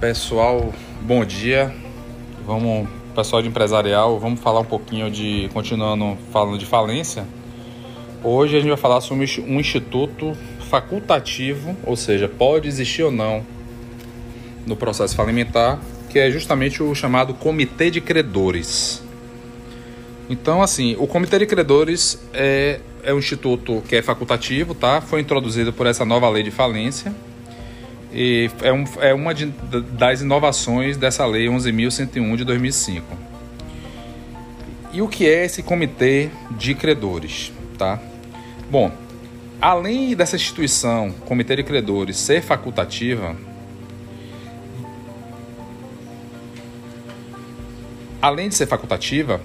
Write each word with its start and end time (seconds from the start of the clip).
Pessoal, 0.00 0.72
bom 1.02 1.22
dia. 1.26 1.74
Vamos, 2.46 2.88
pessoal 3.14 3.42
de 3.42 3.48
empresarial, 3.48 4.18
vamos 4.18 4.40
falar 4.40 4.60
um 4.60 4.64
pouquinho 4.64 5.10
de 5.10 5.50
continuando 5.52 6.16
falando 6.32 6.56
de 6.56 6.64
falência. 6.64 7.26
Hoje 8.24 8.56
a 8.56 8.60
gente 8.60 8.70
vai 8.70 8.78
falar 8.78 9.02
sobre 9.02 9.26
um 9.46 9.60
instituto 9.60 10.34
facultativo, 10.70 11.76
ou 11.84 11.96
seja, 11.96 12.26
pode 12.26 12.66
existir 12.66 13.02
ou 13.02 13.10
não 13.10 13.44
no 14.66 14.74
processo 14.74 15.14
falimentar, 15.14 15.78
que 16.08 16.18
é 16.18 16.30
justamente 16.30 16.82
o 16.82 16.94
chamado 16.94 17.34
Comitê 17.34 17.90
de 17.90 18.00
Credores. 18.00 19.02
Então, 20.30 20.62
assim, 20.62 20.96
o 20.98 21.06
Comitê 21.06 21.40
de 21.40 21.44
Credores 21.44 22.18
é, 22.32 22.80
é 23.02 23.12
um 23.12 23.18
instituto 23.18 23.82
que 23.86 23.96
é 23.96 24.00
facultativo, 24.00 24.74
tá? 24.74 25.02
Foi 25.02 25.20
introduzido 25.20 25.74
por 25.74 25.86
essa 25.86 26.06
nova 26.06 26.26
lei 26.30 26.42
de 26.42 26.50
falência 26.50 27.14
e 28.12 28.50
é, 28.62 28.72
um, 28.72 28.84
é 29.00 29.14
uma 29.14 29.32
de, 29.32 29.46
das 29.46 30.20
inovações 30.20 30.96
dessa 30.96 31.24
lei 31.24 31.46
11.101 31.46 32.36
de 32.36 32.44
2005. 32.44 33.06
E 34.92 35.00
o 35.00 35.08
que 35.08 35.28
é 35.28 35.44
esse 35.44 35.62
comitê 35.62 36.30
de 36.50 36.74
credores, 36.74 37.52
tá? 37.78 38.00
Bom, 38.68 38.90
além 39.60 40.16
dessa 40.16 40.34
instituição, 40.34 41.12
comitê 41.24 41.54
de 41.54 41.62
credores, 41.62 42.16
ser 42.16 42.42
facultativa, 42.42 43.36
além 48.20 48.48
de 48.48 48.56
ser 48.56 48.66
facultativa, 48.66 49.40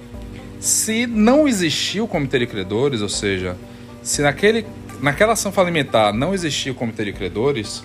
se 0.60 1.06
não 1.06 1.48
existir 1.48 2.02
o 2.02 2.08
comitê 2.08 2.40
de 2.40 2.48
credores, 2.48 3.02
ou 3.02 3.10
seja, 3.10 3.56
se 4.02 4.24
naquele, 4.24 4.66
naquela 5.00 5.34
ação 5.34 5.52
falimentar 5.52 6.12
não 6.12 6.34
existir 6.34 6.72
o 6.72 6.76
comitê 6.76 7.06
de 7.06 7.14
credores, 7.14 7.84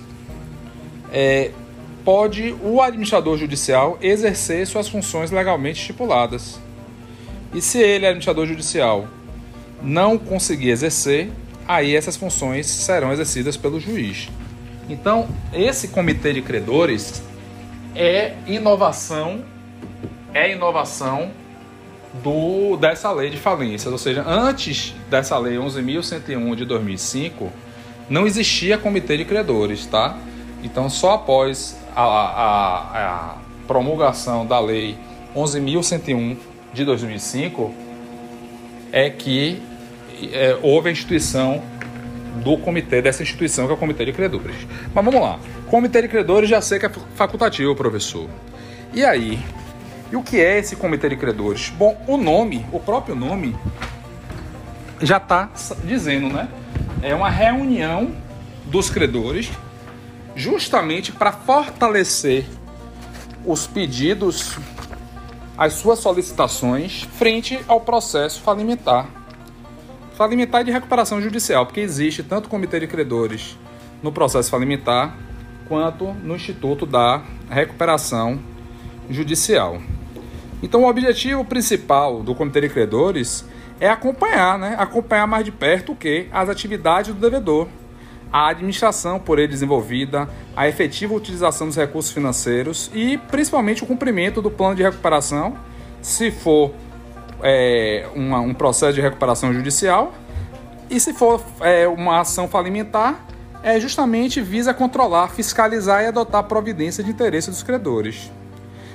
é, 1.12 1.50
pode 2.04 2.54
o 2.62 2.80
administrador 2.80 3.36
judicial 3.36 3.98
exercer 4.00 4.66
suas 4.66 4.88
funções 4.88 5.30
legalmente 5.30 5.80
estipuladas. 5.80 6.60
E 7.52 7.60
se 7.60 7.78
ele, 7.78 8.06
administrador 8.06 8.46
judicial, 8.46 9.08
não 9.82 10.18
conseguir 10.18 10.70
exercer, 10.70 11.30
aí 11.66 11.94
essas 11.94 12.16
funções 12.16 12.66
serão 12.66 13.12
exercidas 13.12 13.56
pelo 13.56 13.80
juiz. 13.80 14.28
Então, 14.88 15.28
esse 15.52 15.88
comitê 15.88 16.32
de 16.32 16.42
credores 16.42 17.22
é 17.94 18.34
inovação, 18.46 19.44
é 20.32 20.52
inovação 20.52 21.30
do 22.22 22.76
dessa 22.76 23.12
lei 23.12 23.30
de 23.30 23.36
falências, 23.36 23.92
ou 23.92 23.98
seja, 23.98 24.24
antes 24.26 24.94
dessa 25.08 25.38
lei 25.38 25.56
11.101 25.56 26.56
de 26.56 26.64
2005, 26.64 27.52
não 28.08 28.26
existia 28.26 28.76
comitê 28.76 29.16
de 29.16 29.24
credores, 29.24 29.86
tá? 29.86 30.18
Então, 30.62 30.88
só 30.90 31.14
após 31.14 31.76
a, 31.94 32.02
a, 32.02 32.78
a 33.04 33.36
promulgação 33.66 34.46
da 34.46 34.60
Lei 34.60 34.96
11.101 35.34 36.36
de 36.72 36.84
2005 36.84 37.74
é 38.92 39.08
que 39.10 39.62
é, 40.32 40.58
houve 40.62 40.88
a 40.88 40.92
instituição 40.92 41.62
do 42.42 42.56
comitê, 42.58 43.02
dessa 43.02 43.22
instituição 43.22 43.66
que 43.66 43.72
é 43.72 43.74
o 43.74 43.78
Comitê 43.78 44.04
de 44.04 44.12
Credores. 44.12 44.66
Mas 44.94 45.04
vamos 45.04 45.20
lá. 45.20 45.38
Comitê 45.68 46.02
de 46.02 46.08
Credores 46.08 46.48
já 46.48 46.60
sei 46.60 46.78
que 46.78 46.86
é 46.86 46.90
facultativo, 47.14 47.74
professor. 47.74 48.28
E 48.92 49.04
aí? 49.04 49.38
E 50.12 50.16
o 50.16 50.22
que 50.22 50.40
é 50.40 50.58
esse 50.58 50.76
Comitê 50.76 51.08
de 51.08 51.16
Credores? 51.16 51.70
Bom, 51.70 51.96
o 52.06 52.16
nome, 52.16 52.66
o 52.72 52.80
próprio 52.80 53.14
nome, 53.14 53.56
já 55.00 55.16
está 55.16 55.50
dizendo, 55.84 56.28
né? 56.28 56.48
É 57.02 57.14
uma 57.14 57.30
reunião 57.30 58.10
dos 58.66 58.90
credores 58.90 59.50
justamente 60.34 61.12
para 61.12 61.32
fortalecer 61.32 62.46
os 63.44 63.66
pedidos, 63.66 64.58
as 65.56 65.74
suas 65.74 65.98
solicitações 65.98 67.02
frente 67.18 67.58
ao 67.66 67.80
processo 67.80 68.40
falimentar. 68.40 69.08
Falimentar 70.14 70.62
e 70.62 70.64
de 70.64 70.70
recuperação 70.70 71.20
judicial, 71.20 71.66
porque 71.66 71.80
existe 71.80 72.22
tanto 72.22 72.46
o 72.46 72.48
comitê 72.48 72.78
de 72.80 72.86
credores 72.86 73.58
no 74.02 74.12
processo 74.12 74.50
falimentar 74.50 75.16
quanto 75.66 76.12
no 76.12 76.34
Instituto 76.34 76.84
da 76.84 77.22
Recuperação 77.48 78.40
Judicial. 79.08 79.80
Então, 80.62 80.82
o 80.82 80.88
objetivo 80.88 81.44
principal 81.44 82.22
do 82.22 82.34
comitê 82.34 82.60
de 82.60 82.68
credores 82.68 83.44
é 83.80 83.88
acompanhar, 83.88 84.58
né? 84.58 84.76
Acompanhar 84.78 85.26
mais 85.26 85.44
de 85.44 85.50
perto 85.50 85.92
o 85.92 85.96
que? 85.96 86.28
As 86.30 86.48
atividades 86.48 87.14
do 87.14 87.20
devedor 87.20 87.66
a 88.32 88.48
administração 88.48 89.18
por 89.18 89.38
ele 89.38 89.48
desenvolvida, 89.48 90.28
a 90.56 90.68
efetiva 90.68 91.14
utilização 91.14 91.66
dos 91.66 91.76
recursos 91.76 92.12
financeiros 92.12 92.90
e 92.94 93.18
principalmente 93.18 93.82
o 93.82 93.86
cumprimento 93.86 94.40
do 94.40 94.50
plano 94.50 94.74
de 94.74 94.82
recuperação, 94.82 95.56
se 96.00 96.30
for 96.30 96.72
é, 97.42 98.08
uma, 98.14 98.40
um 98.40 98.54
processo 98.54 98.94
de 98.94 99.00
recuperação 99.00 99.52
judicial, 99.52 100.14
e 100.88 100.98
se 100.98 101.12
for 101.12 101.42
é, 101.60 101.86
uma 101.86 102.20
ação 102.20 102.48
falimentar, 102.48 103.26
é 103.62 103.78
justamente 103.78 104.40
visa 104.40 104.72
controlar, 104.72 105.28
fiscalizar 105.28 106.02
e 106.02 106.06
adotar 106.06 106.42
providência 106.44 107.04
de 107.04 107.10
interesse 107.10 107.50
dos 107.50 107.62
credores. 107.62 108.30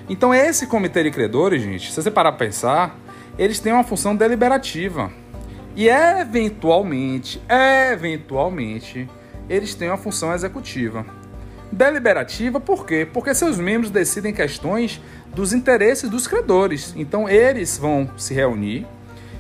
Então 0.10 0.34
esse 0.34 0.68
comitê 0.68 1.04
de 1.04 1.12
credores, 1.12 1.62
gente, 1.62 1.92
se 1.92 2.02
você 2.02 2.12
parar 2.12 2.32
para 2.32 2.46
pensar, 2.46 3.00
eles 3.38 3.60
têm 3.60 3.74
uma 3.74 3.84
função 3.84 4.16
deliberativa. 4.16 5.12
E 5.76 5.90
eventualmente, 5.90 7.42
eventualmente, 7.92 9.10
eles 9.50 9.76
têm 9.76 9.90
uma 9.90 9.98
função 9.98 10.34
executiva. 10.34 11.06
Deliberativa 11.72 12.60
por 12.60 12.86
quê? 12.86 13.08
Porque 13.12 13.34
seus 13.34 13.58
membros 13.58 13.92
decidem 13.92 14.34
questões 14.34 15.02
dos 15.34 15.52
interesses 15.52 16.10
dos 16.10 16.28
credores. 16.28 16.94
Então 16.96 17.28
eles 17.28 17.78
vão 17.78 18.10
se 18.18 18.34
reunir 18.34 18.88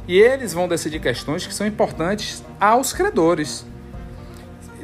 e 0.07 0.19
eles 0.19 0.53
vão 0.53 0.67
decidir 0.67 0.99
questões 0.99 1.45
que 1.47 1.53
são 1.53 1.65
importantes 1.65 2.44
aos 2.59 2.94
credores. 2.94 3.65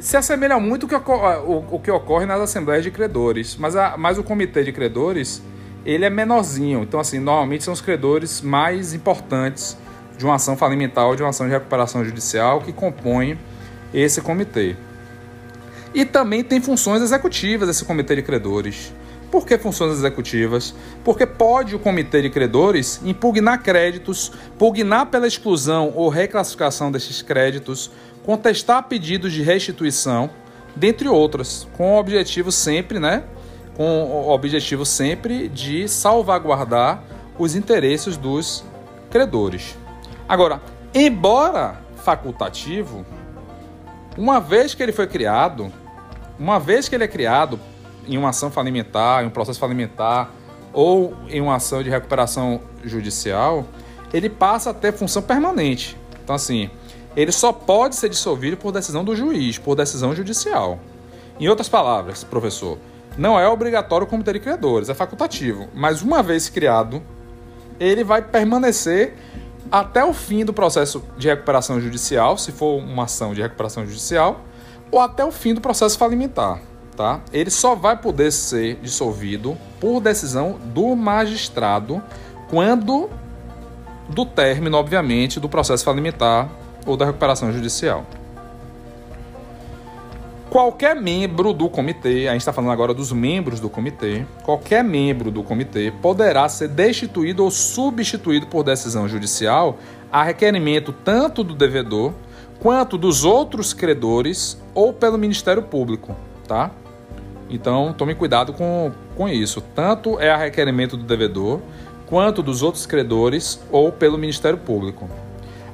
Se 0.00 0.16
assemelha 0.16 0.58
muito 0.58 0.86
o 0.86 1.78
que, 1.78 1.90
ocorre, 1.92 2.26
nas 2.26 2.40
assembleias 2.40 2.82
de 2.82 2.90
credores, 2.90 3.56
mas, 3.56 3.76
a, 3.76 3.96
mas 3.96 4.18
o 4.18 4.24
comitê 4.24 4.64
de 4.64 4.72
credores 4.72 5.42
ele 5.84 6.04
é 6.04 6.10
menorzinho. 6.10 6.82
Então, 6.82 6.98
assim, 6.98 7.18
normalmente 7.18 7.64
são 7.64 7.72
os 7.72 7.80
credores 7.80 8.40
mais 8.40 8.94
importantes 8.94 9.76
de 10.18 10.24
uma 10.24 10.36
ação 10.36 10.56
falimentar 10.56 11.06
ou 11.06 11.14
de 11.14 11.22
uma 11.22 11.30
ação 11.30 11.46
de 11.46 11.52
recuperação 11.52 12.04
judicial 12.04 12.60
que 12.60 12.72
compõem 12.72 13.38
esse 13.92 14.20
comitê. 14.20 14.76
E 15.94 16.04
também 16.04 16.42
tem 16.42 16.60
funções 16.60 17.02
executivas 17.02 17.68
esse 17.68 17.84
comitê 17.84 18.16
de 18.16 18.22
credores. 18.22 18.92
Por 19.30 19.46
que 19.46 19.56
funções 19.56 19.92
executivas? 19.92 20.74
Porque 21.02 21.24
pode 21.24 21.74
o 21.74 21.78
comitê 21.78 22.20
de 22.20 22.28
credores 22.28 23.00
impugnar 23.02 23.62
créditos, 23.62 24.30
pugnar 24.58 25.06
pela 25.06 25.26
exclusão 25.26 25.92
ou 25.94 26.08
reclassificação 26.10 26.92
desses 26.92 27.22
créditos, 27.22 27.90
contestar 28.24 28.82
pedidos 28.84 29.32
de 29.32 29.42
restituição, 29.42 30.28
dentre 30.76 31.08
outras, 31.08 31.66
com 31.76 31.94
o 31.94 31.98
objetivo 31.98 32.52
sempre, 32.52 32.98
né? 32.98 33.24
Com 33.74 34.04
o 34.04 34.28
objetivo 34.30 34.84
sempre 34.84 35.48
de 35.48 35.88
salvaguardar 35.88 37.02
os 37.38 37.54
interesses 37.56 38.18
dos 38.18 38.62
credores. 39.10 39.76
Agora, 40.28 40.60
embora 40.94 41.80
facultativo, 41.96 43.04
uma 44.16 44.40
vez 44.40 44.74
que 44.74 44.82
ele 44.82 44.92
foi 44.92 45.06
criado, 45.06 45.72
uma 46.42 46.58
vez 46.58 46.88
que 46.88 46.94
ele 46.96 47.04
é 47.04 47.08
criado 47.08 47.58
em 48.04 48.18
uma 48.18 48.30
ação 48.30 48.50
falimentar, 48.50 49.22
em 49.22 49.28
um 49.28 49.30
processo 49.30 49.60
falimentar 49.60 50.28
ou 50.72 51.14
em 51.28 51.40
uma 51.40 51.54
ação 51.54 51.84
de 51.84 51.88
recuperação 51.88 52.60
judicial, 52.82 53.64
ele 54.12 54.28
passa 54.28 54.70
a 54.70 54.74
ter 54.74 54.92
função 54.92 55.22
permanente. 55.22 55.96
Então, 56.24 56.34
assim, 56.34 56.68
ele 57.14 57.30
só 57.30 57.52
pode 57.52 57.94
ser 57.94 58.08
dissolvido 58.08 58.56
por 58.56 58.72
decisão 58.72 59.04
do 59.04 59.14
juiz, 59.14 59.56
por 59.56 59.76
decisão 59.76 60.12
judicial. 60.16 60.80
Em 61.38 61.48
outras 61.48 61.68
palavras, 61.68 62.24
professor, 62.24 62.76
não 63.16 63.38
é 63.38 63.46
obrigatório 63.48 64.04
o 64.04 64.10
comitê 64.10 64.32
de 64.32 64.40
criadores, 64.40 64.88
é 64.88 64.94
facultativo. 64.94 65.68
Mas 65.72 66.02
uma 66.02 66.24
vez 66.24 66.48
criado, 66.48 67.00
ele 67.78 68.02
vai 68.02 68.20
permanecer 68.20 69.14
até 69.70 70.04
o 70.04 70.12
fim 70.12 70.44
do 70.44 70.52
processo 70.52 71.04
de 71.16 71.28
recuperação 71.28 71.80
judicial, 71.80 72.36
se 72.36 72.50
for 72.50 72.80
uma 72.80 73.04
ação 73.04 73.32
de 73.32 73.40
recuperação 73.40 73.86
judicial, 73.86 74.40
ou 74.92 75.00
até 75.00 75.24
o 75.24 75.32
fim 75.32 75.54
do 75.54 75.60
processo 75.60 75.98
falimentar. 75.98 76.60
Tá? 76.94 77.22
Ele 77.32 77.50
só 77.50 77.74
vai 77.74 77.96
poder 77.96 78.30
ser 78.30 78.76
dissolvido 78.76 79.56
por 79.80 79.98
decisão 79.98 80.58
do 80.66 80.94
magistrado 80.94 82.02
quando 82.50 83.08
do 84.10 84.26
término, 84.26 84.76
obviamente, 84.76 85.40
do 85.40 85.48
processo 85.48 85.84
falimentar 85.84 86.50
ou 86.84 86.96
da 86.96 87.06
recuperação 87.06 87.50
judicial. 87.50 88.04
Qualquer 90.50 90.94
membro 90.94 91.54
do 91.54 91.66
comitê, 91.70 92.28
a 92.28 92.32
gente 92.32 92.42
está 92.42 92.52
falando 92.52 92.72
agora 92.72 92.92
dos 92.92 93.10
membros 93.10 93.58
do 93.58 93.70
comitê, 93.70 94.26
qualquer 94.42 94.84
membro 94.84 95.30
do 95.30 95.42
comitê 95.42 95.90
poderá 96.02 96.46
ser 96.46 96.68
destituído 96.68 97.42
ou 97.42 97.50
substituído 97.50 98.46
por 98.46 98.62
decisão 98.62 99.08
judicial 99.08 99.78
a 100.12 100.22
requerimento 100.22 100.92
tanto 100.92 101.42
do 101.42 101.54
devedor 101.54 102.12
quanto 102.60 102.98
dos 102.98 103.24
outros 103.24 103.72
credores 103.72 104.60
ou 104.74 104.92
pelo 104.92 105.16
Ministério 105.16 105.62
Público, 105.62 106.14
tá? 106.46 106.70
Então, 107.48 107.92
tome 107.92 108.14
cuidado 108.14 108.52
com, 108.52 108.92
com 109.16 109.28
isso. 109.28 109.60
Tanto 109.74 110.20
é 110.20 110.30
a 110.30 110.36
requerimento 110.36 110.96
do 110.96 111.04
devedor, 111.04 111.60
quanto 112.06 112.42
dos 112.42 112.62
outros 112.62 112.86
credores 112.86 113.60
ou 113.70 113.90
pelo 113.90 114.16
Ministério 114.18 114.58
Público. 114.58 115.08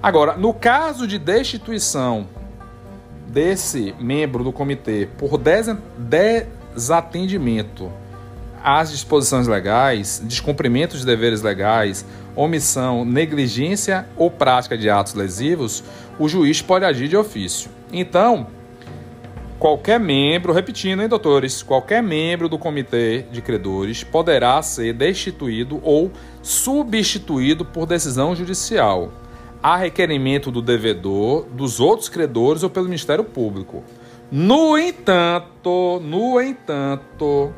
Agora, 0.02 0.36
no 0.36 0.54
caso 0.54 1.06
de 1.06 1.18
destituição 1.18 2.26
desse 3.26 3.94
membro 3.98 4.42
do 4.42 4.52
comitê 4.52 5.08
por 5.18 5.38
desatendimento 6.74 7.92
às 8.62 8.90
disposições 8.90 9.46
legais, 9.46 10.22
descumprimento 10.24 10.96
de 10.96 11.04
deveres 11.04 11.42
legais, 11.42 12.06
omissão, 12.38 13.04
negligência 13.04 14.06
ou 14.16 14.30
prática 14.30 14.78
de 14.78 14.88
atos 14.88 15.14
lesivos, 15.14 15.82
o 16.18 16.28
juiz 16.28 16.62
pode 16.62 16.84
agir 16.84 17.08
de 17.08 17.16
ofício. 17.16 17.70
Então, 17.92 18.46
Qualquer 19.58 19.98
membro, 19.98 20.52
repetindo, 20.52 21.02
hein, 21.02 21.08
doutores? 21.08 21.64
Qualquer 21.64 22.00
membro 22.00 22.48
do 22.48 22.56
comitê 22.56 23.22
de 23.32 23.42
credores 23.42 24.04
poderá 24.04 24.62
ser 24.62 24.92
destituído 24.92 25.80
ou 25.82 26.12
substituído 26.40 27.64
por 27.64 27.84
decisão 27.84 28.36
judicial, 28.36 29.12
a 29.60 29.76
requerimento 29.76 30.52
do 30.52 30.62
devedor, 30.62 31.44
dos 31.46 31.80
outros 31.80 32.08
credores 32.08 32.62
ou 32.62 32.70
pelo 32.70 32.84
Ministério 32.84 33.24
Público. 33.24 33.82
No 34.30 34.78
entanto, 34.78 36.00
no 36.04 36.40
entanto, 36.40 37.52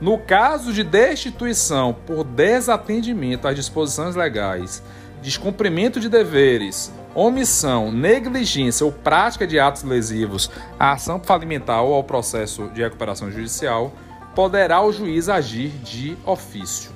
no 0.00 0.18
caso 0.18 0.72
de 0.72 0.84
destituição 0.84 1.94
por 2.06 2.22
desatendimento 2.24 3.48
às 3.48 3.56
disposições 3.56 4.14
legais, 4.14 4.82
descumprimento 5.22 5.98
de 5.98 6.08
deveres, 6.08 6.92
omissão, 7.14 7.90
negligência 7.90 8.84
ou 8.84 8.92
prática 8.92 9.46
de 9.46 9.58
atos 9.58 9.82
lesivos 9.82 10.50
à 10.78 10.92
ação 10.92 11.18
falimentar 11.18 11.82
ou 11.82 11.94
ao 11.94 12.04
processo 12.04 12.68
de 12.68 12.82
recuperação 12.82 13.30
judicial, 13.30 13.92
poderá 14.34 14.82
o 14.82 14.92
juiz 14.92 15.30
agir 15.30 15.70
de 15.82 16.16
ofício. 16.26 16.90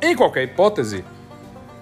Em 0.00 0.14
qualquer 0.14 0.44
hipótese, 0.44 1.04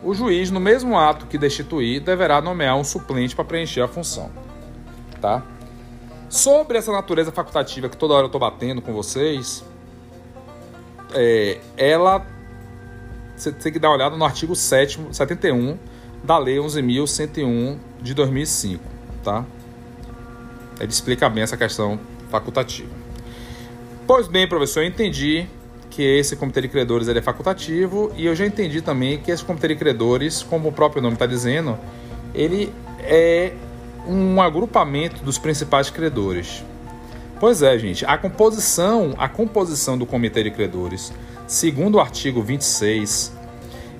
o 0.02 0.14
juiz, 0.14 0.50
no 0.50 0.58
mesmo 0.58 0.98
ato 0.98 1.26
que 1.26 1.36
destituir, 1.36 2.00
deverá 2.00 2.40
nomear 2.40 2.76
um 2.76 2.84
suplente 2.84 3.36
para 3.36 3.44
preencher 3.44 3.82
a 3.82 3.88
função. 3.88 4.30
Tá? 5.20 5.42
Sobre 6.30 6.78
essa 6.78 6.90
natureza 6.90 7.30
facultativa 7.30 7.90
que 7.90 7.96
toda 7.96 8.14
hora 8.14 8.24
eu 8.24 8.26
estou 8.26 8.40
batendo 8.40 8.80
com 8.80 8.92
vocês, 8.92 9.62
é, 11.14 11.58
ela 11.76 12.26
você 13.36 13.50
tem 13.50 13.72
que 13.72 13.78
dar 13.78 13.88
uma 13.88 13.96
olhada 13.96 14.16
no 14.16 14.24
artigo 14.24 14.54
7 14.54 15.00
71 15.10 15.76
da 16.22 16.38
Lei 16.38 16.58
11.101 16.58 17.76
de 18.00 18.14
2005, 18.14 18.82
tá? 19.24 19.44
Ele 20.78 20.90
explica 20.90 21.28
bem 21.28 21.42
essa 21.42 21.56
questão 21.56 21.98
facultativa. 22.30 22.90
Pois 24.06 24.28
bem, 24.28 24.48
professor, 24.48 24.80
eu 24.80 24.86
entendi 24.86 25.46
que 25.90 26.02
esse 26.02 26.36
comitê 26.36 26.62
de 26.62 26.68
credores 26.68 27.08
ele 27.08 27.18
é 27.18 27.22
facultativo 27.22 28.12
e 28.16 28.26
eu 28.26 28.34
já 28.34 28.46
entendi 28.46 28.80
também 28.80 29.18
que 29.18 29.30
esse 29.30 29.44
comitê 29.44 29.68
de 29.68 29.76
credores, 29.76 30.42
como 30.42 30.68
o 30.68 30.72
próprio 30.72 31.02
nome 31.02 31.14
está 31.14 31.26
dizendo, 31.26 31.78
ele 32.34 32.72
é 33.00 33.52
um 34.06 34.40
agrupamento 34.40 35.22
dos 35.22 35.38
principais 35.38 35.90
credores. 35.90 36.64
Pois 37.42 37.60
é, 37.60 37.76
gente, 37.76 38.04
a 38.04 38.16
composição, 38.16 39.14
a 39.18 39.28
composição 39.28 39.98
do 39.98 40.06
comitê 40.06 40.44
de 40.44 40.50
credores, 40.52 41.12
segundo 41.44 41.96
o 41.96 42.00
artigo 42.00 42.40
26 42.40 43.32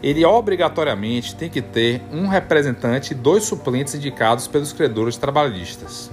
ele 0.01 0.25
obrigatoriamente 0.25 1.35
tem 1.35 1.51
que 1.51 1.61
ter 1.61 2.03
um 2.13 2.29
representante 2.29 3.11
e 3.11 3.15
dois 3.17 3.43
suplentes 3.43 3.97
indicados 3.97 4.47
pelos 4.47 4.73
credores 4.73 5.17
trabalhistas. 5.17 6.09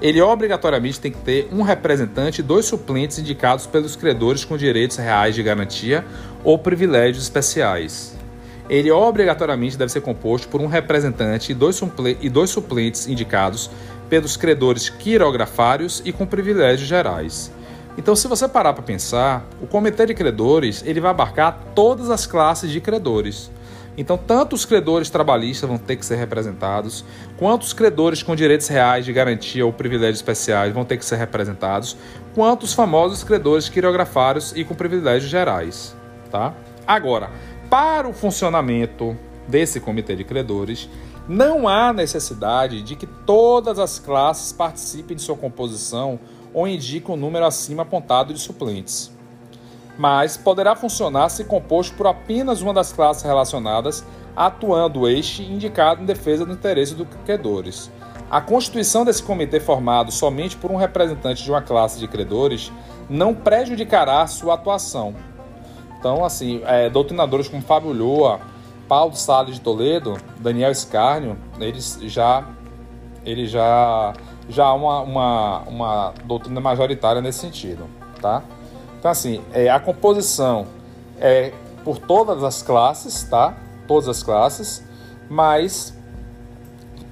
Ele 0.00 0.20
obrigatoriamente 0.20 1.00
tem 1.00 1.10
que 1.10 1.18
ter 1.18 1.48
um 1.50 1.62
representante 1.62 2.38
e 2.38 2.44
dois 2.44 2.66
suplentes 2.66 3.18
indicados 3.18 3.66
pelos 3.66 3.96
credores 3.96 4.44
com 4.44 4.56
direitos 4.56 4.98
reais 4.98 5.34
de 5.34 5.42
garantia 5.42 6.04
ou 6.44 6.56
privilégios 6.56 7.24
especiais. 7.24 8.16
Ele 8.68 8.90
obrigatoriamente 8.90 9.76
deve 9.76 9.92
ser 9.92 10.00
composto 10.00 10.48
por 10.48 10.60
um 10.60 10.66
representante 10.66 11.52
e 11.52 11.54
dois, 11.54 12.50
suplentes 12.50 13.08
indicados 13.08 13.68
pelos 14.08 14.36
credores 14.36 14.88
quirografários 14.88 16.02
e 16.04 16.12
com 16.12 16.26
privilégios 16.26 16.88
gerais. 16.88 17.52
Então, 17.98 18.14
se 18.14 18.28
você 18.28 18.46
parar 18.46 18.74
para 18.74 18.82
pensar, 18.82 19.46
o 19.60 19.66
comitê 19.66 20.04
de 20.04 20.14
credores 20.14 20.82
ele 20.84 21.00
vai 21.00 21.10
abarcar 21.10 21.58
todas 21.74 22.10
as 22.10 22.26
classes 22.26 22.70
de 22.70 22.80
credores. 22.80 23.50
Então, 23.98 24.18
tanto 24.18 24.54
os 24.54 24.66
credores 24.66 25.08
trabalhistas 25.08 25.66
vão 25.66 25.78
ter 25.78 25.96
que 25.96 26.04
ser 26.04 26.16
representados, 26.16 27.02
quanto 27.38 27.62
os 27.62 27.72
credores 27.72 28.22
com 28.22 28.36
direitos 28.36 28.68
reais 28.68 29.06
de 29.06 29.12
garantia 29.12 29.64
ou 29.64 29.72
privilégios 29.72 30.18
especiais 30.18 30.74
vão 30.74 30.84
ter 30.84 30.98
que 30.98 31.04
ser 31.04 31.16
representados, 31.16 31.96
quanto 32.34 32.64
os 32.64 32.74
famosos 32.74 33.24
credores 33.24 33.70
quirografários 33.70 34.52
e 34.54 34.64
com 34.64 34.74
privilégios 34.74 35.30
gerais. 35.30 35.96
Tá? 36.30 36.52
Agora, 36.86 37.30
para 37.70 38.06
o 38.06 38.12
funcionamento 38.12 39.16
desse 39.48 39.80
comitê 39.80 40.14
de 40.14 40.24
credores, 40.24 40.90
não 41.28 41.66
há 41.66 41.92
necessidade 41.92 42.82
de 42.82 42.94
que 42.94 43.06
todas 43.06 43.78
as 43.78 43.98
classes 43.98 44.52
participem 44.52 45.16
de 45.16 45.22
sua 45.22 45.36
composição 45.36 46.18
ou 46.54 46.68
indica 46.68 47.12
um 47.12 47.16
número 47.16 47.44
acima 47.44 47.82
apontado 47.82 48.32
de 48.32 48.40
suplentes. 48.40 49.10
Mas 49.98 50.36
poderá 50.36 50.76
funcionar 50.76 51.28
se 51.28 51.44
composto 51.44 51.96
por 51.96 52.06
apenas 52.06 52.62
uma 52.62 52.72
das 52.72 52.92
classes 52.92 53.22
relacionadas, 53.22 54.04
atuando 54.36 55.08
este 55.08 55.42
indicado 55.42 56.02
em 56.02 56.06
defesa 56.06 56.44
do 56.44 56.52
interesse 56.52 56.94
dos 56.94 57.08
credores. 57.24 57.90
A 58.30 58.40
constituição 58.40 59.04
desse 59.04 59.22
comitê 59.22 59.60
formado 59.60 60.12
somente 60.12 60.56
por 60.56 60.70
um 60.70 60.76
representante 60.76 61.42
de 61.42 61.50
uma 61.50 61.62
classe 61.62 61.98
de 61.98 62.08
credores 62.08 62.72
não 63.08 63.34
prejudicará 63.34 64.26
sua 64.26 64.54
atuação. 64.54 65.14
Então, 65.98 66.24
assim, 66.24 66.60
é, 66.66 66.90
doutrinadores 66.90 67.48
como 67.48 67.62
Fábio 67.62 67.92
Lhoa, 67.92 68.40
Paulo 68.88 69.14
Salles 69.16 69.56
de 69.56 69.60
Toledo, 69.60 70.16
Daniel 70.38 70.70
Escárnio, 70.70 71.36
eles 71.58 71.98
já, 72.02 72.46
eles 73.24 73.50
já 73.50 74.14
já 74.48 74.66
há 74.66 74.74
uma, 74.74 75.00
uma, 75.00 75.58
uma 75.62 76.14
doutrina 76.24 76.60
majoritária 76.60 77.20
nesse 77.20 77.40
sentido, 77.40 77.86
tá? 78.20 78.42
Então, 78.98 79.10
assim, 79.10 79.42
é, 79.52 79.68
a 79.68 79.80
composição 79.80 80.66
é 81.18 81.52
por 81.84 81.98
todas 81.98 82.42
as 82.42 82.62
classes, 82.62 83.24
tá? 83.24 83.56
Todas 83.86 84.08
as 84.08 84.22
classes, 84.22 84.84
mas 85.28 85.96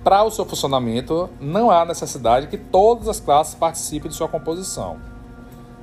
para 0.03 0.23
o 0.23 0.31
seu 0.31 0.45
funcionamento 0.45 1.31
não 1.41 1.71
há 1.71 1.85
necessidade 1.85 2.47
que 2.47 2.59
todas 2.59 3.09
as 3.09 3.21
classes 3.21 3.55
participem 3.55 4.11
de 4.11 4.17
sua 4.17 4.29
composição. 4.29 4.99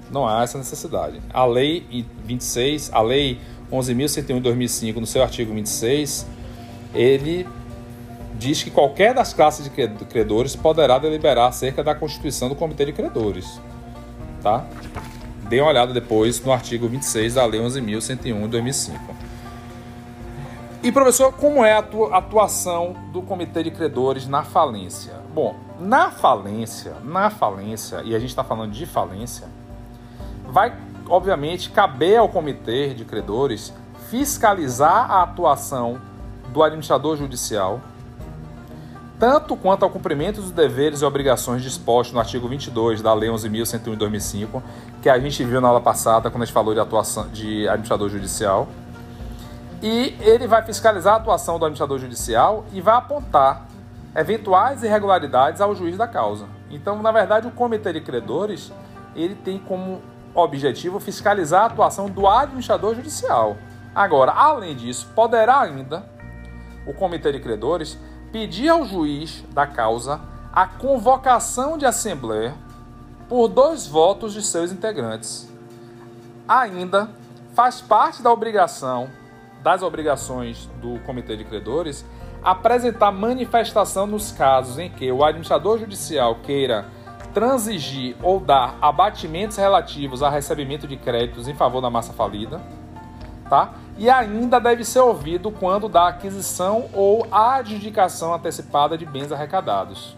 Não 0.10 0.27
há 0.27 0.44
essa 0.44 0.58
necessidade. 0.58 1.22
A 1.34 1.46
lei 1.46 2.06
26, 2.25 2.92
a 2.94 3.01
lei 3.01 3.39
11.101 3.72 4.25
de 4.36 4.40
2005, 4.42 5.00
no 5.00 5.08
seu 5.08 5.24
artigo 5.24 5.54
26, 5.54 6.28
ele 6.94 7.48
diz 8.36 8.63
que 8.63 8.72
qualquer 8.72 9.13
das 9.13 9.34
classes 9.34 9.63
de 9.63 10.06
credores 10.06 10.56
poderá 10.56 10.98
deliberar 10.98 11.50
acerca 11.50 11.84
da 11.84 11.94
constituição 11.94 12.50
do 12.50 12.56
Comitê 12.56 12.86
de 12.86 12.94
Credores. 12.94 13.62
Tá? 14.42 14.66
Dê 15.48 15.62
uma 15.62 15.70
olhada 15.70 15.94
depois 15.94 16.44
no 16.44 16.51
artigo 16.51 16.88
26 16.88 17.36
da 17.36 17.46
Lei 17.46 17.62
11.101 17.62 18.42
de 18.42 18.48
2005. 18.48 19.16
E, 20.84 20.92
professor, 20.92 21.32
como 21.34 21.63
é 21.63 21.74
a 21.74 21.86
atuação 22.13 22.96
do 23.13 23.22
Comitê 23.22 23.62
de 23.62 23.70
Credores 23.70 24.28
na 24.28 24.44
falência? 24.44 25.13
Bom, 25.32 25.56
na 25.80 26.10
falência, 26.10 26.94
na 27.04 27.30
falência, 27.30 28.01
e 28.04 28.16
a 28.16 28.20
gente 28.20 28.30
está 28.30 28.44
falando 28.44 28.72
de 28.72 28.88
falência, 28.88 29.48
vai, 30.48 30.74
obviamente, 31.12 31.70
caber 31.70 32.18
ao 32.18 32.30
Comitê 32.30 32.94
de 32.94 33.06
Credores 33.06 33.74
fiscalizar 34.10 35.12
a 35.12 35.24
atuação 35.24 36.00
do 36.51 36.63
administrador 36.63 37.18
judicial 37.18 37.82
tanto 39.22 39.56
quanto 39.56 39.84
ao 39.84 39.91
cumprimento 39.91 40.41
dos 40.41 40.50
deveres 40.50 41.03
e 41.03 41.06
obrigações 41.06 41.62
dispostos 41.62 42.12
no 42.12 42.20
artigo 42.20 42.48
22 42.48 43.03
da 43.03 43.13
Lei 43.13 43.30
11.101 43.30 43.91
de 43.91 43.96
2005, 43.98 44.63
que 45.00 45.08
a 45.08 45.20
gente 45.20 45.44
viu 45.44 45.62
na 45.62 45.68
aula 45.68 45.80
passada 45.80 46.32
quando 46.32 46.41
a 46.41 46.46
gente 46.48 46.53
falou 46.56 46.74
de 46.74 46.80
atuação 46.80 47.27
de 47.27 47.68
administrador 47.68 48.10
judicial. 48.10 48.68
E 49.80 50.15
ele 50.22 50.48
vai 50.48 50.63
fiscalizar 50.63 51.13
a 51.13 51.18
atuação 51.18 51.60
do 51.60 51.65
administrador 51.65 52.00
judicial 52.00 52.65
e 52.74 52.82
vai 52.82 52.96
apontar 52.96 53.68
eventuais 54.15 54.82
irregularidades 54.82 55.62
ao 55.62 55.75
juiz 55.75 55.96
da 55.96 56.08
causa. 56.08 56.48
Então, 56.72 57.00
na 57.00 57.12
verdade, 57.12 57.46
o 57.46 57.51
comitê 57.51 57.94
de 57.94 58.01
credores 58.01 58.74
ele 59.15 59.36
tem 59.36 59.60
como 59.60 60.01
objetivo 60.34 61.00
fiscalizar 61.00 61.64
a 61.64 61.66
atuação 61.66 62.10
do 62.10 62.28
administrador 62.28 62.96
judicial. 62.96 63.58
Agora, 63.94 64.32
além 64.32 64.76
disso, 64.76 65.10
poderá 65.16 65.62
ainda 65.62 66.06
o 66.86 66.94
comitê 66.94 67.32
de 67.32 67.40
credores 67.40 67.98
pedir 68.32 68.70
ao 68.70 68.86
juiz 68.86 69.44
da 69.54 69.68
causa 69.68 70.22
a 70.54 70.66
convocação 70.66 71.78
de 71.78 71.86
assembleia 71.86 72.54
por 73.28 73.48
dois 73.48 73.88
votos 73.88 74.34
de 74.34 74.42
seus 74.42 74.72
integrantes. 74.72 75.50
Ainda 76.48 77.10
faz 77.54 77.82
parte 77.82 78.22
da 78.22 78.32
obrigação 78.32 79.10
das 79.62 79.84
obrigações 79.84 80.70
do 80.82 81.00
comitê 81.02 81.38
de 81.38 81.46
credores 81.46 82.04
apresentar 82.44 83.12
manifestação 83.12 84.08
nos 84.08 84.32
casos 84.32 84.80
em 84.80 84.90
que 84.90 85.12
o 85.12 85.24
administrador 85.24 85.78
judicial 85.78 86.36
queira 86.44 86.86
transigir 87.34 88.16
ou 88.22 88.40
dar 88.40 88.78
abatimentos 88.82 89.58
relativos 89.58 90.22
a 90.22 90.30
recebimento 90.30 90.88
de 90.88 90.98
créditos 90.98 91.48
em 91.48 91.54
favor 91.54 91.82
da 91.82 91.90
massa 91.90 92.14
falida, 92.14 92.62
tá? 93.50 93.74
E 93.98 94.10
ainda 94.10 94.60
deve 94.60 94.84
ser 94.84 95.00
ouvido 95.00 95.52
quando 95.52 95.88
da 95.88 96.08
aquisição 96.08 96.90
ou 96.94 97.28
adjudicação 97.32 98.34
antecipada 98.34 98.98
de 98.98 99.06
bens 99.06 99.32
arrecadados, 99.32 100.16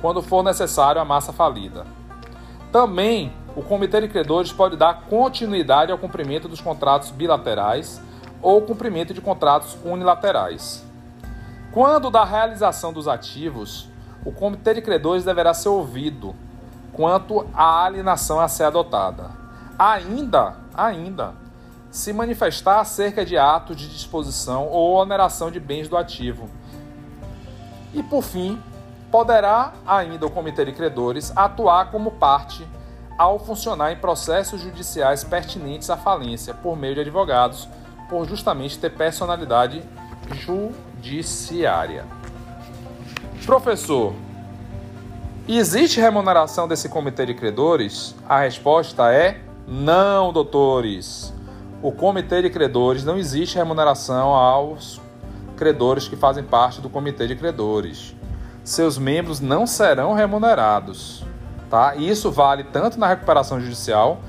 quando 0.00 0.22
for 0.22 0.42
necessário 0.42 1.00
a 1.00 1.04
massa 1.04 1.32
falida. 1.32 1.86
Também 2.72 3.32
o 3.56 3.62
Comitê 3.62 4.00
de 4.00 4.08
Credores 4.08 4.52
pode 4.52 4.76
dar 4.76 5.02
continuidade 5.02 5.92
ao 5.92 5.98
cumprimento 5.98 6.48
dos 6.48 6.60
contratos 6.60 7.10
bilaterais 7.10 8.00
ou 8.42 8.60
cumprimento 8.62 9.14
de 9.14 9.20
contratos 9.20 9.78
unilaterais. 9.84 10.84
Quando 11.72 12.10
da 12.10 12.24
realização 12.24 12.92
dos 12.92 13.08
ativos, 13.08 13.88
o 14.24 14.32
Comitê 14.32 14.74
de 14.74 14.82
Credores 14.82 15.24
deverá 15.24 15.52
ser 15.52 15.68
ouvido 15.68 16.34
quanto 16.92 17.46
à 17.52 17.84
alienação 17.84 18.40
a 18.40 18.48
ser 18.48 18.64
adotada. 18.64 19.30
Ainda, 19.78 20.56
ainda, 20.72 21.34
se 21.90 22.12
manifestar 22.12 22.80
acerca 22.80 23.24
de 23.24 23.36
atos 23.36 23.76
de 23.76 23.88
disposição 23.88 24.68
ou 24.68 24.94
oneração 24.94 25.50
de 25.50 25.60
bens 25.60 25.88
do 25.88 25.96
ativo. 25.96 26.48
E 27.92 28.02
por 28.02 28.22
fim, 28.22 28.60
poderá 29.10 29.72
ainda 29.86 30.26
o 30.26 30.30
Comitê 30.30 30.64
de 30.64 30.72
Credores 30.72 31.32
atuar 31.36 31.90
como 31.90 32.12
parte 32.12 32.66
ao 33.18 33.38
funcionar 33.38 33.92
em 33.92 33.96
processos 33.96 34.60
judiciais 34.60 35.22
pertinentes 35.22 35.90
à 35.90 35.96
falência 35.96 36.52
por 36.52 36.76
meio 36.76 36.94
de 36.94 37.00
advogados 37.02 37.68
por 38.08 38.26
justamente 38.26 38.78
ter 38.78 38.90
personalidade 38.90 39.82
judiciária. 40.32 42.04
Professor, 43.44 44.14
existe 45.46 46.00
remuneração 46.00 46.66
desse 46.66 46.88
comitê 46.88 47.26
de 47.26 47.34
credores? 47.34 48.14
A 48.26 48.40
resposta 48.40 49.12
é 49.12 49.42
não, 49.68 50.32
doutores. 50.32 51.32
O 51.82 51.92
comitê 51.92 52.40
de 52.40 52.48
credores 52.48 53.04
não 53.04 53.18
existe 53.18 53.56
remuneração 53.56 54.28
aos 54.28 54.98
credores 55.58 56.08
que 56.08 56.16
fazem 56.16 56.42
parte 56.42 56.80
do 56.80 56.88
comitê 56.88 57.26
de 57.26 57.36
credores. 57.36 58.16
Seus 58.64 58.96
membros 58.96 59.40
não 59.40 59.66
serão 59.66 60.14
remunerados, 60.14 61.22
tá? 61.68 61.94
Isso 61.96 62.30
vale 62.30 62.64
tanto 62.64 62.98
na 62.98 63.06
recuperação 63.08 63.60
judicial 63.60 64.20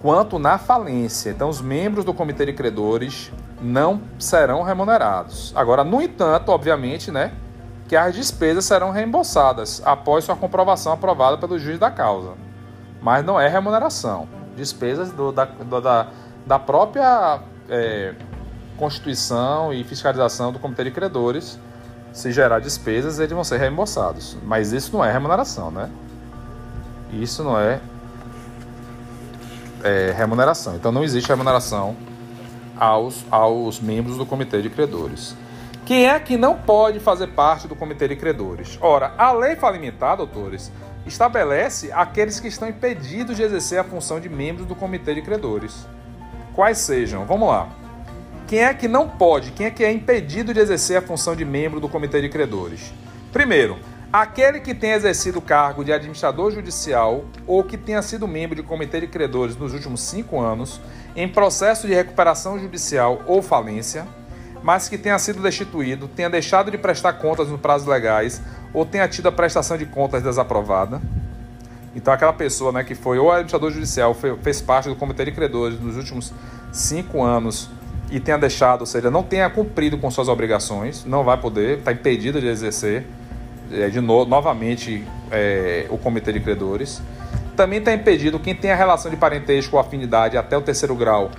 quanto 0.00 0.38
na 0.38 0.58
falência. 0.58 1.30
Então, 1.30 1.48
os 1.48 1.60
membros 1.60 2.04
do 2.04 2.14
comitê 2.14 2.46
de 2.46 2.52
credores 2.52 3.32
não 3.60 4.00
serão 4.16 4.62
remunerados. 4.62 5.52
Agora, 5.56 5.82
no 5.82 6.00
entanto, 6.00 6.50
obviamente, 6.50 7.10
né, 7.10 7.32
que 7.94 7.98
as 7.98 8.12
despesas 8.12 8.64
serão 8.64 8.90
reembolsadas 8.90 9.80
após 9.84 10.24
sua 10.24 10.34
comprovação 10.34 10.92
aprovada 10.92 11.38
pelo 11.38 11.56
juiz 11.56 11.78
da 11.78 11.92
causa. 11.92 12.32
Mas 13.00 13.24
não 13.24 13.40
é 13.40 13.46
remuneração. 13.46 14.26
Despesas 14.56 15.12
do, 15.12 15.30
da, 15.30 15.44
do, 15.44 15.80
da, 15.80 16.08
da 16.44 16.58
própria 16.58 17.38
é, 17.68 18.12
constituição 18.76 19.72
e 19.72 19.84
fiscalização 19.84 20.52
do 20.52 20.58
comitê 20.58 20.82
de 20.82 20.90
credores. 20.90 21.56
Se 22.12 22.32
gerar 22.32 22.58
despesas, 22.58 23.20
eles 23.20 23.30
vão 23.30 23.44
ser 23.44 23.58
reembolsados. 23.58 24.36
Mas 24.42 24.72
isso 24.72 24.92
não 24.92 25.04
é 25.04 25.12
remuneração, 25.12 25.70
né? 25.70 25.88
Isso 27.12 27.44
não 27.44 27.56
é 27.56 27.78
é, 29.84 30.12
remuneração. 30.18 30.74
Então 30.74 30.90
não 30.90 31.04
existe 31.04 31.28
remuneração 31.28 31.94
aos, 32.76 33.24
aos 33.30 33.78
membros 33.78 34.16
do 34.16 34.26
comitê 34.26 34.60
de 34.60 34.68
credores. 34.68 35.36
Quem 35.86 36.08
é 36.08 36.18
que 36.18 36.38
não 36.38 36.56
pode 36.56 36.98
fazer 36.98 37.26
parte 37.28 37.68
do 37.68 37.76
comitê 37.76 38.08
de 38.08 38.16
credores? 38.16 38.78
Ora, 38.80 39.12
a 39.18 39.32
lei 39.32 39.54
falimentar, 39.54 40.16
doutores, 40.16 40.72
estabelece 41.04 41.92
aqueles 41.92 42.40
que 42.40 42.48
estão 42.48 42.66
impedidos 42.66 43.36
de 43.36 43.42
exercer 43.42 43.78
a 43.78 43.84
função 43.84 44.18
de 44.18 44.30
membros 44.30 44.66
do 44.66 44.74
comitê 44.74 45.14
de 45.14 45.20
credores. 45.20 45.86
Quais 46.54 46.78
sejam? 46.78 47.26
Vamos 47.26 47.48
lá. 47.48 47.68
Quem 48.46 48.64
é 48.64 48.72
que 48.72 48.88
não 48.88 49.10
pode? 49.10 49.52
Quem 49.52 49.66
é 49.66 49.70
que 49.70 49.84
é 49.84 49.92
impedido 49.92 50.54
de 50.54 50.60
exercer 50.60 50.96
a 50.96 51.02
função 51.02 51.36
de 51.36 51.44
membro 51.44 51.80
do 51.80 51.88
comitê 51.88 52.22
de 52.22 52.30
credores? 52.30 52.90
Primeiro, 53.30 53.78
Aquele 54.14 54.60
que 54.60 54.72
tenha 54.72 54.94
exercido 54.94 55.40
o 55.40 55.42
cargo 55.42 55.84
de 55.84 55.92
administrador 55.92 56.52
judicial 56.52 57.24
ou 57.48 57.64
que 57.64 57.76
tenha 57.76 58.00
sido 58.00 58.28
membro 58.28 58.54
de 58.54 58.62
comitê 58.62 59.00
de 59.00 59.08
credores 59.08 59.56
nos 59.56 59.72
últimos 59.72 60.02
cinco 60.02 60.40
anos, 60.40 60.80
em 61.16 61.28
processo 61.28 61.88
de 61.88 61.94
recuperação 61.94 62.56
judicial 62.56 63.22
ou 63.26 63.42
falência, 63.42 64.06
mas 64.64 64.88
que 64.88 64.96
tenha 64.96 65.18
sido 65.18 65.42
destituído, 65.42 66.08
tenha 66.08 66.30
deixado 66.30 66.70
de 66.70 66.78
prestar 66.78 67.12
contas 67.12 67.48
nos 67.48 67.60
prazos 67.60 67.86
legais 67.86 68.40
ou 68.72 68.86
tenha 68.86 69.06
tido 69.06 69.28
a 69.28 69.32
prestação 69.32 69.76
de 69.76 69.84
contas 69.84 70.22
desaprovada. 70.22 71.02
Então, 71.94 72.12
aquela 72.14 72.32
pessoa 72.32 72.72
né, 72.72 72.82
que 72.82 72.94
foi 72.94 73.18
ou 73.18 73.30
administrador 73.30 73.70
judicial, 73.70 74.16
fez 74.42 74.62
parte 74.62 74.88
do 74.88 74.96
comitê 74.96 75.26
de 75.26 75.32
credores 75.32 75.78
nos 75.78 75.98
últimos 75.98 76.32
cinco 76.72 77.22
anos 77.22 77.68
e 78.10 78.18
tenha 78.18 78.38
deixado, 78.38 78.80
ou 78.80 78.86
seja, 78.86 79.10
não 79.10 79.22
tenha 79.22 79.50
cumprido 79.50 79.98
com 79.98 80.10
suas 80.10 80.28
obrigações, 80.28 81.04
não 81.04 81.22
vai 81.22 81.36
poder, 81.36 81.80
está 81.80 81.92
impedido 81.92 82.40
de 82.40 82.46
exercer 82.46 83.06
é, 83.70 83.90
de 83.90 84.00
novo, 84.00 84.28
novamente 84.28 85.04
é, 85.30 85.86
o 85.90 85.98
comitê 85.98 86.32
de 86.32 86.40
credores. 86.40 87.02
Também 87.54 87.80
está 87.80 87.92
impedido 87.92 88.40
quem 88.40 88.54
tem 88.54 88.70
a 88.72 88.76
relação 88.76 89.10
de 89.10 89.16
parentesco 89.18 89.76
ou 89.76 89.80
afinidade 89.80 90.38
até 90.38 90.56
o 90.56 90.62
terceiro 90.62 90.94
grau 90.96 91.30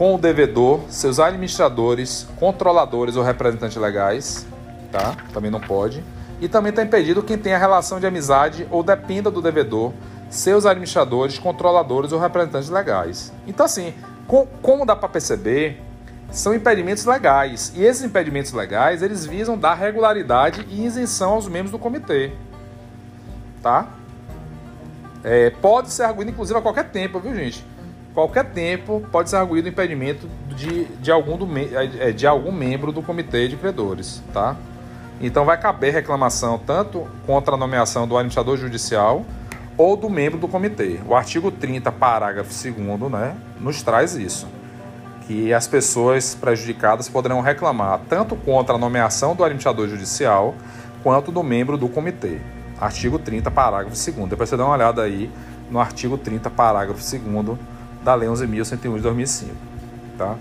com 0.00 0.14
o 0.14 0.18
devedor, 0.18 0.80
seus 0.88 1.20
administradores, 1.20 2.26
controladores 2.36 3.16
ou 3.16 3.22
representantes 3.22 3.76
legais, 3.76 4.46
tá? 4.90 5.14
Também 5.30 5.50
não 5.50 5.60
pode. 5.60 6.02
E 6.40 6.48
também 6.48 6.70
está 6.70 6.82
impedido 6.82 7.22
quem 7.22 7.36
tem 7.36 7.52
a 7.52 7.58
relação 7.58 8.00
de 8.00 8.06
amizade 8.06 8.66
ou 8.70 8.82
dependa 8.82 9.30
do 9.30 9.42
devedor, 9.42 9.92
seus 10.30 10.64
administradores, 10.64 11.38
controladores 11.38 12.12
ou 12.12 12.18
representantes 12.18 12.70
legais. 12.70 13.30
Então, 13.46 13.66
assim, 13.66 13.92
com, 14.26 14.46
como 14.62 14.86
dá 14.86 14.96
para 14.96 15.06
perceber, 15.06 15.82
são 16.30 16.54
impedimentos 16.54 17.04
legais. 17.04 17.70
E 17.76 17.84
esses 17.84 18.02
impedimentos 18.02 18.54
legais, 18.54 19.02
eles 19.02 19.26
visam 19.26 19.58
dar 19.58 19.74
regularidade 19.74 20.66
e 20.70 20.82
isenção 20.82 21.32
aos 21.32 21.46
membros 21.46 21.72
do 21.72 21.78
comitê. 21.78 22.32
Tá? 23.62 23.86
É, 25.22 25.50
pode 25.50 25.90
ser 25.90 26.04
arguído, 26.04 26.30
inclusive, 26.30 26.58
a 26.58 26.62
qualquer 26.62 26.88
tempo, 26.88 27.20
viu, 27.20 27.34
gente? 27.34 27.62
Qualquer 28.14 28.46
tempo 28.46 29.02
pode 29.12 29.30
ser 29.30 29.36
arguído 29.36 29.68
o 29.68 29.70
impedimento 29.70 30.28
de, 30.48 30.84
de, 30.84 31.12
algum 31.12 31.36
do, 31.36 31.48
é, 31.56 32.10
de 32.10 32.26
algum 32.26 32.50
membro 32.50 32.90
do 32.90 33.02
comitê 33.02 33.46
de 33.46 33.56
credores, 33.56 34.22
tá? 34.32 34.56
Então 35.20 35.44
vai 35.44 35.58
caber 35.60 35.92
reclamação 35.92 36.58
tanto 36.58 37.06
contra 37.26 37.54
a 37.54 37.58
nomeação 37.58 38.08
do 38.08 38.16
administrador 38.16 38.56
judicial 38.56 39.24
ou 39.76 39.96
do 39.96 40.10
membro 40.10 40.38
do 40.38 40.48
comitê. 40.48 40.98
O 41.06 41.14
artigo 41.14 41.50
30, 41.50 41.92
parágrafo 41.92 42.50
2 42.50 43.10
né, 43.10 43.36
nos 43.60 43.82
traz 43.82 44.14
isso 44.14 44.46
que 45.30 45.54
as 45.54 45.68
pessoas 45.68 46.34
prejudicadas 46.34 47.08
poderão 47.08 47.40
reclamar 47.40 48.00
tanto 48.08 48.34
contra 48.34 48.74
a 48.74 48.78
nomeação 48.78 49.36
do 49.36 49.44
administrador 49.44 49.86
judicial 49.86 50.56
quanto 51.04 51.30
do 51.30 51.40
membro 51.40 51.78
do 51.78 51.88
comitê. 51.88 52.38
Artigo 52.80 53.16
30, 53.16 53.48
parágrafo 53.48 53.94
2 53.94 54.28
Depois 54.28 54.48
você 54.48 54.56
dá 54.56 54.64
uma 54.64 54.74
olhada 54.74 55.02
aí 55.02 55.30
no 55.70 55.78
artigo 55.78 56.18
30, 56.18 56.50
parágrafo 56.50 56.98
2 56.98 57.22
da 58.02 58.14
Lei 58.14 58.28
11.101 58.28 58.96
de 58.96 59.00
2005. 59.02 59.54
Tá? 60.16 60.36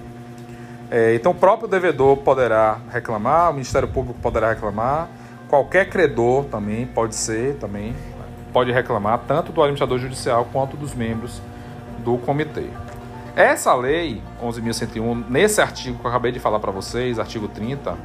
É, 0.92 1.14
então, 1.14 1.32
o 1.32 1.36
próprio 1.36 1.68
devedor 1.68 2.18
poderá 2.18 2.80
reclamar, 2.92 3.52
o 3.52 3.54
Ministério 3.54 3.88
Público 3.88 4.20
poderá 4.20 4.50
reclamar, 4.50 5.08
qualquer 5.48 5.90
credor 5.90 6.46
também 6.46 6.86
pode 6.88 7.16
ser, 7.16 7.56
também 7.56 7.96
pode 8.52 8.72
reclamar, 8.72 9.20
tanto 9.28 9.52
do 9.52 9.62
administrador 9.62 10.00
judicial 10.00 10.48
quanto 10.52 10.76
dos 10.76 10.96
membros 10.96 11.42
do 12.04 12.18
comitê. 12.18 12.66
Essa 13.36 13.74
lei 13.76 14.22
11.101, 14.44 15.26
nesse 15.30 15.62
artigo 15.62 16.00
que 16.00 16.06
eu 16.06 16.10
acabei 16.10 16.32
de 16.32 16.40
falar 16.40 16.60
para 16.60 16.72
vocês, 16.72 17.20
artigo 17.20 17.48
30, 17.48 17.96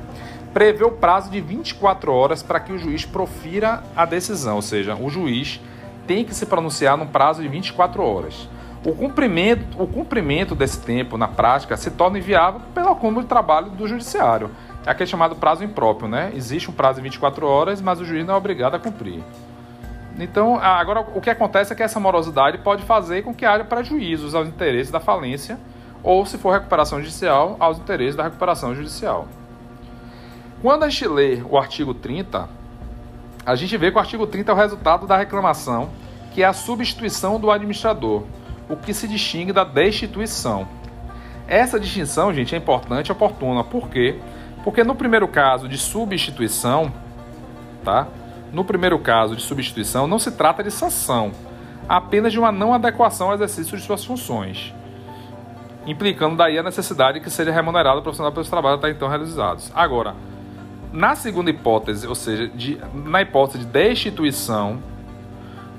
prevê 0.52 0.84
o 0.84 0.90
prazo 0.90 1.30
de 1.30 1.40
24 1.40 2.12
horas 2.12 2.42
para 2.42 2.60
que 2.60 2.72
o 2.72 2.78
juiz 2.78 3.04
profira 3.04 3.82
a 3.96 4.04
decisão, 4.04 4.56
ou 4.56 4.62
seja, 4.62 4.94
o 4.94 5.08
juiz 5.08 5.60
tem 6.06 6.24
que 6.24 6.34
se 6.34 6.46
pronunciar 6.46 6.96
num 6.96 7.06
prazo 7.06 7.42
de 7.42 7.48
24 7.48 8.02
horas. 8.02 8.48
O 8.84 8.94
cumprimento, 8.94 9.82
o 9.82 9.86
cumprimento 9.86 10.54
desse 10.54 10.78
tempo 10.80 11.16
na 11.16 11.26
prática 11.26 11.74
se 11.76 11.90
torna 11.90 12.18
inviável 12.18 12.60
pelo 12.74 12.90
acúmulo 12.90 13.22
de 13.22 13.28
trabalho 13.28 13.70
do 13.70 13.88
judiciário. 13.88 14.50
É 14.84 14.90
aquele 14.90 15.08
chamado 15.08 15.34
prazo 15.36 15.64
impróprio, 15.64 16.06
né? 16.06 16.30
Existe 16.34 16.70
um 16.70 16.74
prazo 16.74 16.96
de 16.96 17.04
24 17.04 17.46
horas, 17.46 17.80
mas 17.80 17.98
o 17.98 18.04
juiz 18.04 18.26
não 18.26 18.34
é 18.34 18.36
obrigado 18.36 18.74
a 18.74 18.78
cumprir. 18.78 19.22
Então, 20.18 20.58
agora 20.58 21.00
o 21.00 21.20
que 21.20 21.30
acontece 21.30 21.72
é 21.72 21.76
que 21.76 21.82
essa 21.82 21.98
morosidade 21.98 22.58
pode 22.58 22.82
fazer 22.82 23.22
com 23.22 23.34
que 23.34 23.46
haja 23.46 23.64
prejuízos 23.64 24.34
aos 24.34 24.46
interesses 24.46 24.92
da 24.92 25.00
falência 25.00 25.58
ou, 26.02 26.26
se 26.26 26.36
for 26.36 26.52
recuperação 26.52 27.00
judicial, 27.00 27.56
aos 27.58 27.78
interesses 27.78 28.14
da 28.14 28.24
recuperação 28.24 28.74
judicial. 28.74 29.26
Quando 30.60 30.84
a 30.84 30.88
gente 30.90 31.08
lê 31.08 31.42
o 31.48 31.56
artigo 31.56 31.94
30, 31.94 32.48
a 33.46 33.54
gente 33.56 33.76
vê 33.78 33.90
que 33.90 33.96
o 33.96 34.00
artigo 34.00 34.26
30 34.26 34.52
é 34.52 34.54
o 34.54 34.56
resultado 34.56 35.06
da 35.06 35.16
reclamação, 35.16 35.88
que 36.32 36.42
é 36.42 36.46
a 36.46 36.52
substituição 36.52 37.40
do 37.40 37.50
administrador, 37.50 38.24
o 38.68 38.76
que 38.76 38.94
se 38.94 39.06
distingue 39.06 39.52
da 39.52 39.64
destituição. 39.64 40.66
Essa 41.46 41.78
distinção, 41.78 42.32
gente, 42.32 42.54
é 42.54 42.58
importante 42.58 43.08
e 43.08 43.12
oportuna. 43.12 43.62
Por 43.62 43.88
quê? 43.88 44.18
Porque 44.62 44.82
no 44.82 44.94
primeiro 44.94 45.28
caso 45.28 45.68
de 45.68 45.76
substituição, 45.76 46.92
tá? 47.84 48.08
no 48.54 48.64
primeiro 48.64 48.98
caso 48.98 49.34
de 49.36 49.42
substituição, 49.42 50.06
não 50.06 50.18
se 50.18 50.30
trata 50.30 50.62
de 50.62 50.70
sanção, 50.70 51.32
apenas 51.88 52.32
de 52.32 52.38
uma 52.38 52.52
não 52.52 52.72
adequação 52.72 53.28
ao 53.28 53.34
exercício 53.34 53.76
de 53.76 53.82
suas 53.82 54.04
funções, 54.04 54.72
implicando 55.86 56.36
daí 56.36 56.58
a 56.58 56.62
necessidade 56.62 57.20
que 57.20 57.28
seja 57.28 57.50
remunerado 57.50 57.98
o 57.98 58.02
profissional 58.02 58.32
pelos 58.32 58.48
trabalhos 58.48 58.78
até 58.78 58.90
então 58.90 59.08
realizados. 59.08 59.70
Agora, 59.74 60.14
na 60.92 61.16
segunda 61.16 61.50
hipótese, 61.50 62.06
ou 62.06 62.14
seja, 62.14 62.48
de, 62.48 62.80
na 62.94 63.20
hipótese 63.20 63.58
de 63.58 63.66
destituição, 63.66 64.78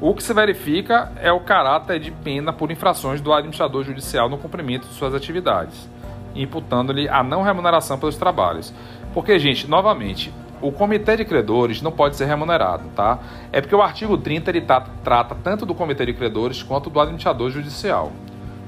o 0.01 0.13
que 0.13 0.21
se 0.21 0.33
verifica 0.33 1.11
é 1.21 1.31
o 1.31 1.39
caráter 1.39 1.99
de 1.99 2.11
pena 2.11 2.51
por 2.51 2.69
infrações 2.69 3.21
do 3.21 3.31
administrador 3.31 3.83
judicial 3.83 4.29
no 4.29 4.37
cumprimento 4.37 4.87
de 4.87 4.93
suas 4.93 5.13
atividades, 5.13 5.89
imputando-lhe 6.35 7.07
a 7.07 7.23
não 7.23 7.43
remuneração 7.43 7.97
pelos 7.97 8.17
trabalhos. 8.17 8.73
Porque, 9.13 9.39
gente, 9.39 9.69
novamente, 9.69 10.33
o 10.61 10.71
comitê 10.71 11.15
de 11.15 11.23
credores 11.23 11.81
não 11.81 11.91
pode 11.91 12.17
ser 12.17 12.25
remunerado, 12.25 12.83
tá? 12.93 13.19
É 13.53 13.61
porque 13.61 13.75
o 13.75 13.81
artigo 13.81 14.17
30 14.17 14.51
ele 14.51 14.61
tá, 14.61 14.81
trata 15.03 15.33
tanto 15.35 15.65
do 15.65 15.73
comitê 15.73 16.05
de 16.05 16.13
credores 16.13 16.61
quanto 16.61 16.89
do 16.89 16.99
administrador 16.99 17.49
judicial. 17.49 18.11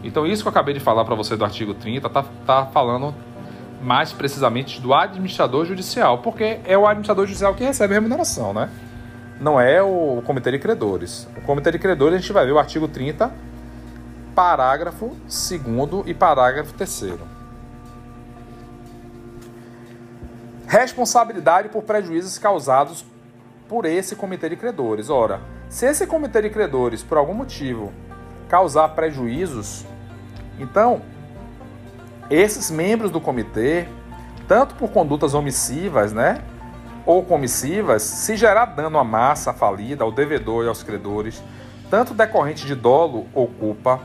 Então, 0.04 0.26
isso 0.26 0.44
que 0.44 0.48
eu 0.48 0.52
acabei 0.52 0.74
de 0.74 0.80
falar 0.80 1.04
para 1.04 1.16
você 1.16 1.36
do 1.36 1.44
artigo 1.44 1.74
30 1.74 2.08
tá, 2.08 2.24
tá 2.46 2.66
falando 2.68 3.14
mais 3.82 4.14
precisamente 4.14 4.80
do 4.80 4.94
administrador 4.94 5.66
judicial, 5.66 6.20
porque 6.20 6.60
é 6.66 6.78
o 6.78 6.86
administrador 6.86 7.26
judicial 7.26 7.54
que 7.54 7.64
recebe 7.64 7.94
a 7.94 7.98
remuneração, 7.98 8.54
né? 8.54 8.70
Não 9.40 9.60
é 9.60 9.82
o 9.82 10.22
comitê 10.26 10.52
de 10.52 10.60
credores. 10.60 11.28
O 11.38 11.42
comitê 11.42 11.72
de 11.72 11.80
credores 11.80 12.16
a 12.16 12.20
gente 12.20 12.34
vai 12.34 12.46
ver 12.46 12.54
o 12.54 12.60
artigo 12.60 12.88
30, 12.88 13.32
parágrafo 14.34 15.16
2 15.26 16.08
e 16.08 16.14
parágrafo 16.14 16.74
3 16.74 17.14
Responsabilidade 20.68 21.70
por 21.70 21.84
prejuízos 21.84 22.38
causados 22.38 23.06
por 23.70 23.86
esse 23.86 24.16
comitê 24.16 24.50
de 24.50 24.56
credores. 24.56 25.10
Ora, 25.10 25.40
se 25.70 25.86
esse 25.86 26.08
comitê 26.08 26.42
de 26.42 26.50
credores, 26.50 27.04
por 27.04 27.18
algum 27.18 27.34
motivo, 27.34 27.94
causar 28.50 28.90
prejuízos, 28.90 29.86
então 30.60 31.02
esses 32.30 32.72
membros 32.72 33.12
do 33.12 33.22
comitê, 33.22 33.88
tanto 34.48 34.76
por 34.76 34.90
condutas 34.90 35.34
omissivas, 35.34 36.12
né, 36.12 36.42
ou 37.08 37.24
comissivas, 37.24 38.04
se 38.04 38.36
gerar 38.36 38.66
dano 38.66 39.00
à 39.00 39.04
massa 39.04 39.54
falida, 39.54 40.04
ao 40.04 40.12
devedor 40.12 40.66
e 40.66 40.68
aos 40.68 40.84
credores, 40.84 41.42
tanto 41.90 42.14
decorrente 42.14 42.68
de 42.68 42.76
dolo 42.76 43.28
ou 43.34 43.48
culpa, 43.48 44.02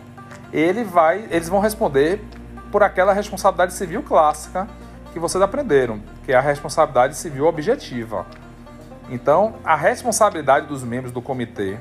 ele 0.53 0.85
vai, 0.85 1.27
eles 1.29 1.49
vão 1.49 1.59
responder 1.59 2.23
por 2.71 2.81
aquela 2.81 3.13
responsabilidade 3.13 3.75
civil 3.75 4.05
clássica 4.05 4.69
que 5.13 5.19
vocês 5.19 5.43
aprenderam, 5.43 6.01
que 6.25 6.33
é 6.33 6.37
a 6.37 6.41
responsabilidade 6.41 7.17
civil 7.17 7.45
objetiva. 7.47 8.25
Então, 9.11 9.57
a 9.65 9.75
responsabilidade 9.75 10.69
dos 10.69 10.85
membros 10.85 11.13
do 11.13 11.21
comitê 11.21 11.79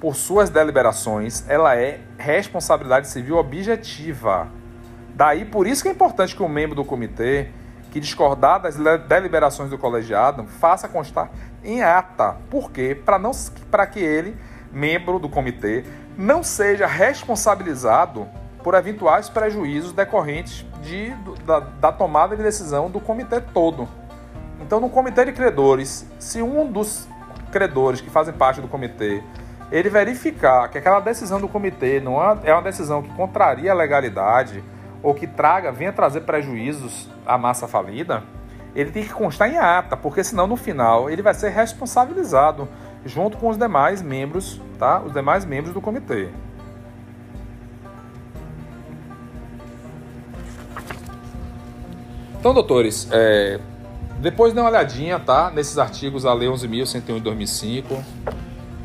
por 0.00 0.14
suas 0.14 0.48
deliberações, 0.48 1.44
ela 1.48 1.74
é 1.74 1.98
responsabilidade 2.16 3.08
civil 3.08 3.38
objetiva. 3.38 4.46
Daí, 5.16 5.44
por 5.44 5.66
isso 5.66 5.82
que 5.82 5.88
é 5.88 5.92
importante 5.92 6.36
que 6.36 6.42
o 6.44 6.48
membro 6.48 6.76
do 6.76 6.84
comitê 6.84 7.48
que 7.96 8.00
discordar 8.00 8.60
das 8.60 8.76
deliberações 9.08 9.70
do 9.70 9.78
colegiado 9.78 10.44
faça 10.44 10.86
constar 10.86 11.30
em 11.64 11.82
ata. 11.82 12.36
Por 12.50 12.70
quê? 12.70 12.94
Para 12.94 13.86
que 13.86 14.00
ele, 14.00 14.36
membro 14.70 15.18
do 15.18 15.30
comitê, 15.30 15.82
não 16.14 16.42
seja 16.42 16.86
responsabilizado 16.86 18.28
por 18.62 18.74
eventuais 18.74 19.30
prejuízos 19.30 19.92
decorrentes 19.92 20.66
de, 20.82 21.08
da, 21.46 21.60
da 21.60 21.90
tomada 21.90 22.36
de 22.36 22.42
decisão 22.42 22.90
do 22.90 23.00
comitê 23.00 23.40
todo. 23.40 23.88
Então, 24.60 24.78
no 24.78 24.90
comitê 24.90 25.24
de 25.24 25.32
credores, 25.32 26.06
se 26.18 26.42
um 26.42 26.70
dos 26.70 27.08
credores 27.50 28.02
que 28.02 28.10
fazem 28.10 28.34
parte 28.34 28.60
do 28.60 28.68
comitê 28.68 29.22
ele 29.72 29.88
verificar 29.88 30.68
que 30.68 30.76
aquela 30.76 31.00
decisão 31.00 31.40
do 31.40 31.48
comitê 31.48 31.98
não 31.98 32.22
é, 32.22 32.38
é 32.44 32.52
uma 32.52 32.62
decisão 32.62 33.02
que 33.02 33.08
contraria 33.14 33.72
a 33.72 33.74
legalidade 33.74 34.62
ou 35.06 35.14
que 35.14 35.24
traga, 35.24 35.70
venha 35.70 35.92
trazer 35.92 36.22
prejuízos 36.22 37.08
à 37.24 37.38
massa 37.38 37.68
falida, 37.68 38.24
ele 38.74 38.90
tem 38.90 39.04
que 39.04 39.10
constar 39.10 39.48
em 39.48 39.56
ata, 39.56 39.96
porque 39.96 40.24
senão 40.24 40.48
no 40.48 40.56
final 40.56 41.08
ele 41.08 41.22
vai 41.22 41.32
ser 41.32 41.50
responsabilizado 41.50 42.68
junto 43.04 43.36
com 43.36 43.48
os 43.48 43.56
demais 43.56 44.02
membros, 44.02 44.60
tá? 44.80 45.00
Os 45.00 45.12
demais 45.12 45.44
membros 45.44 45.72
do 45.72 45.80
comitê. 45.80 46.28
Então, 52.40 52.52
doutores, 52.52 53.08
é, 53.12 53.60
depois 54.18 54.52
dê 54.52 54.58
uma 54.58 54.70
olhadinha, 54.70 55.20
tá? 55.20 55.52
Nesses 55.52 55.78
artigos, 55.78 56.26
a 56.26 56.34
Lei 56.34 56.48
11.101 56.48 57.14
de 57.14 57.20
2005. 57.20 58.04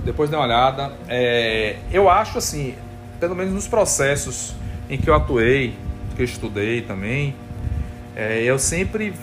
Depois 0.06 0.30
dê 0.30 0.36
uma 0.36 0.46
olhada. 0.46 0.92
É, 1.08 1.78
eu 1.92 2.08
acho 2.08 2.38
assim, 2.38 2.76
pelo 3.20 3.36
menos 3.36 3.52
nos 3.56 3.68
processos 3.68 4.54
em 4.88 5.00
que 5.00 5.10
eu 5.10 5.16
atuei, 5.16 5.76
que 6.16 6.22
eu 6.22 6.26
estudei 6.26 6.82
também, 6.82 7.36
é, 8.16 8.44
eu 8.44 8.60
sempre 8.60 9.14